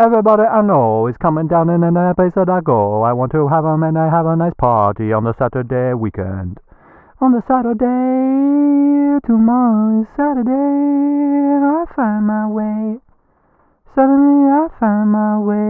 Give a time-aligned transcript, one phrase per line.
[0.00, 3.02] Everybody I know is coming down in any place that I go.
[3.02, 6.58] I want to have 'em and I have a nice party on the Saturday weekend.
[7.20, 12.98] On the Saturday, tomorrow is Saturday, I find my way.
[13.94, 15.63] Suddenly I find my way.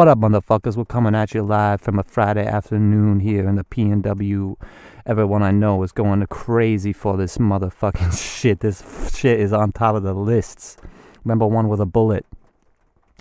[0.00, 0.78] What up, motherfuckers?
[0.78, 4.56] We're coming at you live from a Friday afternoon here in the PNW.
[5.04, 8.60] Everyone I know is going crazy for this motherfucking shit.
[8.60, 8.82] This
[9.14, 10.78] shit is on top of the lists.
[11.22, 12.24] Remember one with a bullet.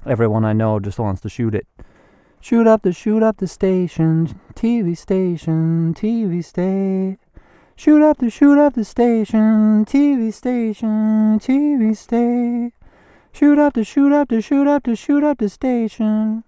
[0.05, 1.67] Everyone I know just wants to shoot it.
[2.39, 7.17] Shoot up the shoot up the station, TV station, TV state.
[7.75, 12.71] Shoot up the shoot up the station, TV station, TV state.
[13.33, 16.45] Shoot up the shoot up the shoot up the shoot up the station.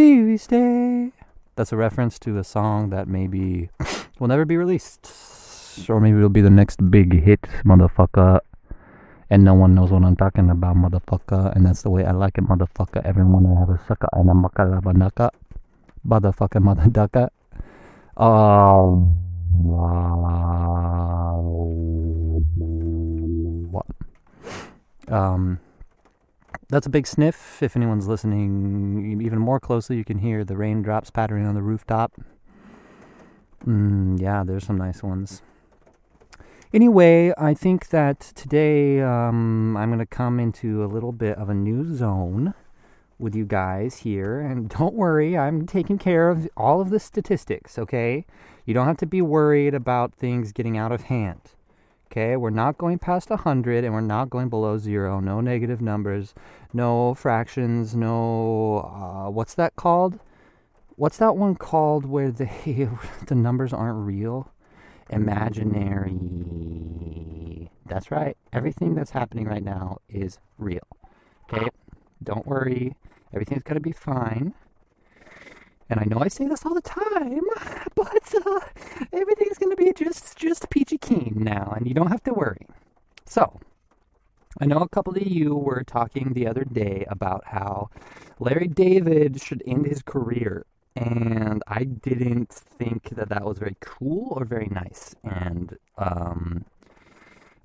[0.00, 1.12] TV stay.
[1.56, 3.68] That's a reference to a song that maybe
[4.18, 5.04] will never be released.
[5.90, 8.40] Or maybe it'll be the next big hit, motherfucker.
[9.28, 11.54] And no one knows what I'm talking about, motherfucker.
[11.54, 13.04] And that's the way I like it, motherfucker.
[13.04, 15.28] Everyone I have a sucker and a makalabanaka.
[16.08, 17.28] Motherfucker, mother ducker.
[18.16, 19.04] Oh.
[23.70, 23.86] What?
[25.08, 25.60] Um,
[26.70, 27.62] that's a big sniff.
[27.62, 32.12] If anyone's listening even more closely, you can hear the raindrops pattering on the rooftop.
[33.66, 35.42] Mm, yeah, there's some nice ones.
[36.72, 41.50] Anyway, I think that today um, I'm going to come into a little bit of
[41.50, 42.54] a new zone
[43.18, 44.40] with you guys here.
[44.40, 48.24] And don't worry, I'm taking care of all of the statistics, okay?
[48.64, 51.40] You don't have to be worried about things getting out of hand.
[52.10, 55.20] Okay, we're not going past 100 and we're not going below zero.
[55.20, 56.34] No negative numbers,
[56.72, 58.78] no fractions, no.
[58.78, 60.18] Uh, what's that called?
[60.96, 62.48] What's that one called where the,
[63.28, 64.50] the numbers aren't real?
[65.08, 66.18] Imaginary.
[67.86, 68.36] That's right.
[68.52, 70.88] Everything that's happening right now is real.
[71.52, 71.68] Okay,
[72.24, 72.96] don't worry.
[73.32, 74.52] Everything's going to be fine.
[75.90, 77.42] And I know I say this all the time,
[77.96, 78.60] but uh,
[79.12, 82.66] everything's going to be just just peachy keen now, and you don't have to worry.
[83.26, 83.58] So,
[84.60, 87.90] I know a couple of you were talking the other day about how
[88.38, 90.64] Larry David should end his career,
[90.94, 95.16] and I didn't think that that was very cool or very nice.
[95.24, 96.64] And um,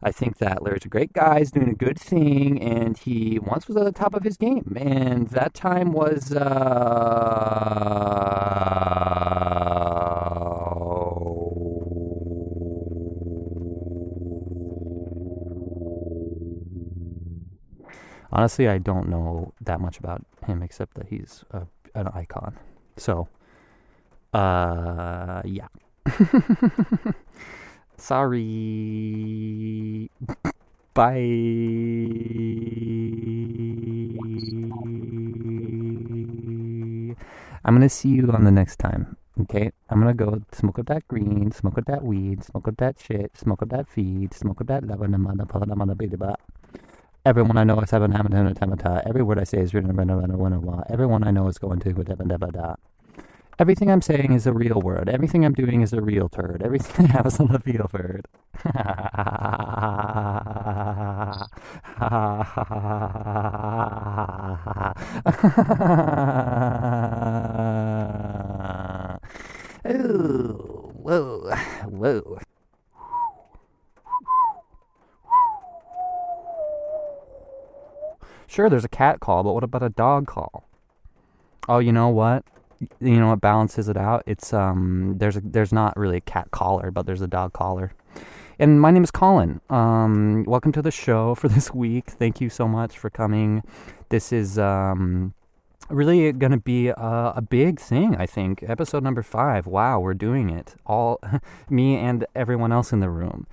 [0.03, 1.39] I think that Larry's a great guy.
[1.39, 4.75] He's doing a good thing, and he once was at the top of his game,
[4.79, 6.31] and that time was.
[6.33, 7.66] Uh...
[18.31, 22.57] Honestly, I don't know that much about him except that he's a, an icon.
[22.97, 23.29] So,
[24.33, 25.67] uh, yeah.
[27.97, 28.41] Sorry.
[30.95, 31.11] Bye.
[37.66, 39.17] I'm gonna see you on the next time.
[39.41, 39.72] Okay?
[39.89, 43.35] I'm gonna go smoke up that green, smoke up that weed, smoke up that shit,
[43.35, 44.83] smoke up that feed, smoke up that
[47.25, 49.06] Everyone I know is having a hamadana tamata.
[49.06, 50.89] Every word I say is written in a renawanawa.
[50.89, 52.75] Everyone I know is going to da.
[53.57, 55.07] Everything I'm saying is a real word.
[55.07, 56.62] Everything I'm doing is a real turd.
[56.62, 58.27] Everything I have is on the real bird.
[69.88, 72.40] Ooh, whoa, whoa.
[78.47, 80.63] Sure, there's a cat call, but what about a dog call?
[81.68, 82.45] Oh, you know what?
[83.00, 86.51] you know what balances it out it's um there's a there's not really a cat
[86.51, 87.94] collar but there's a dog collar
[88.59, 89.61] and my name is colin.
[89.69, 92.09] Um welcome to the show for this week.
[92.09, 93.63] Thank you so much for coming.
[94.09, 95.33] This is um
[95.89, 98.63] really gonna be a, a big thing i think.
[98.63, 99.67] Episode number five.
[99.67, 100.75] Wow we're doing it.
[100.85, 101.19] All
[101.69, 103.47] me and everyone else in the room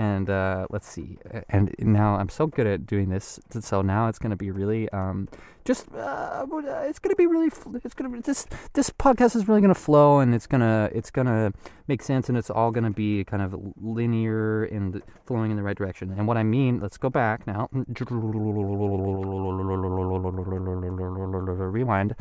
[0.00, 1.18] and uh, let's see.
[1.50, 4.88] And now I'm so good at doing this, so now it's going to be really
[4.88, 5.28] um,
[5.62, 6.46] just uh,
[6.88, 7.48] it's going to be really
[7.84, 10.90] it's going to this this podcast is really going to flow and it's going to
[10.94, 11.52] it's to
[11.86, 15.62] make sense and it's all going to be kind of linear and flowing in the
[15.62, 16.14] right direction.
[16.16, 17.68] And what I mean, let's go back now.
[21.70, 22.16] Rewind.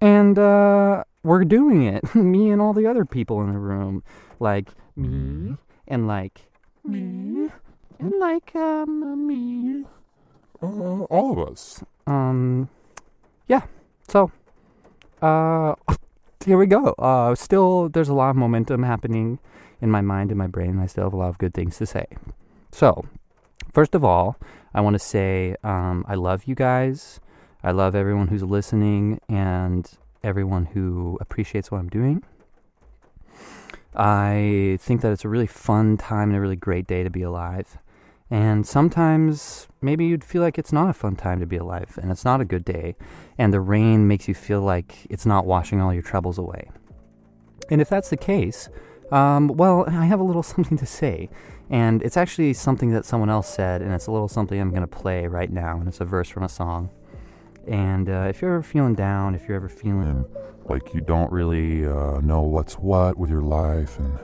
[0.00, 2.14] And uh we're doing it.
[2.14, 4.02] me and all the other people in the room.
[4.38, 5.54] Like me mm-hmm.
[5.88, 6.48] and like
[6.84, 7.50] me
[7.98, 9.84] and like um me.
[10.62, 11.82] Uh, all of us.
[12.06, 12.68] Um
[13.46, 13.62] yeah,
[14.06, 14.30] so
[15.22, 15.74] uh,
[16.44, 16.94] here we go.
[16.98, 19.38] Uh, still, there's a lot of momentum happening
[19.80, 20.78] in my mind and my brain.
[20.78, 22.06] I still have a lot of good things to say.
[22.72, 23.06] So,
[23.72, 24.36] first of all,
[24.72, 27.20] I want to say um, I love you guys.
[27.62, 29.90] I love everyone who's listening and
[30.22, 32.22] everyone who appreciates what I'm doing.
[33.94, 37.22] I think that it's a really fun time and a really great day to be
[37.22, 37.78] alive.
[38.30, 42.12] And sometimes maybe you'd feel like it's not a fun time to be alive and
[42.12, 42.94] it's not a good day.
[43.36, 46.70] And the rain makes you feel like it's not washing all your troubles away.
[47.70, 48.68] And if that's the case,
[49.10, 51.28] um, well, I have a little something to say.
[51.68, 54.82] And it's actually something that someone else said, and it's a little something I'm going
[54.82, 55.78] to play right now.
[55.78, 56.90] And it's a verse from a song.
[57.66, 60.24] And uh, if you're ever feeling down, if you're ever feeling
[60.64, 64.18] like you don't really uh, know what's what with your life, and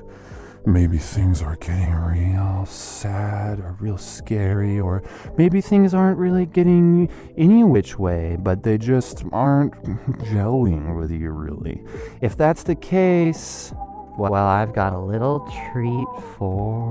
[0.64, 5.02] maybe things are getting real sad or real scary, or
[5.36, 9.72] maybe things aren't really getting any which way, but they just aren't
[10.24, 11.82] gelling with you really.
[12.20, 13.72] If that's the case,
[14.18, 15.40] well, I've got a little
[15.70, 16.06] treat
[16.36, 16.90] for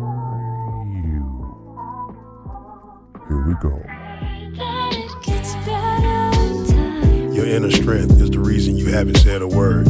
[0.86, 1.26] you.
[3.28, 3.82] Here we go.
[7.46, 9.86] Your inner strength is the reason you haven't said a word.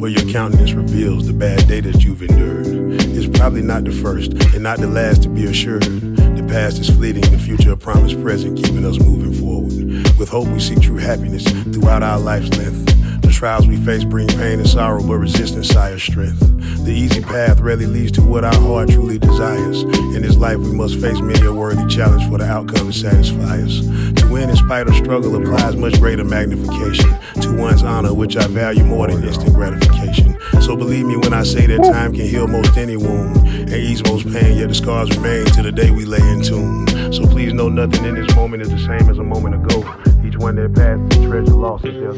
[0.00, 2.66] But your countenance reveals the bad day that you've endured.
[3.00, 5.84] It's probably not the first and not the last to be assured.
[5.84, 10.18] The past is fleeting, the future a promised present, keeping us moving forward.
[10.18, 12.95] With hope, we seek true happiness throughout our life's length.
[13.22, 16.40] The trials we face bring pain and sorrow, but resistance sires strength.
[16.84, 19.82] The easy path rarely leads to what our heart truly desires.
[19.82, 23.62] In this life, we must face many a worthy challenge for the outcome to satisfy
[23.62, 23.80] us.
[24.20, 27.10] To win in spite of struggle applies much greater magnification
[27.42, 30.38] to one's honor, which I value more than instant gratification.
[30.60, 34.02] So believe me when I say that time can heal most any wound and ease
[34.04, 36.86] most pain, yet the scars remain to the day we lay in tune.
[37.12, 39.78] So please know nothing in this moment is the same as a moment ago.
[40.24, 42.16] Each one that passed, passes, treasure lost is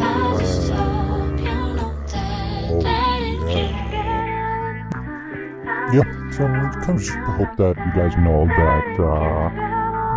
[5.90, 9.48] Yeah, so I kind of just hope that you guys know that uh,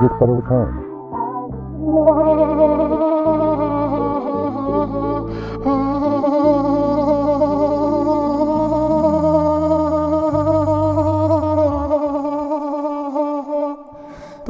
[0.01, 0.91] gets better with time.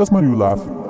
[0.02, 0.81] That's my new laugh.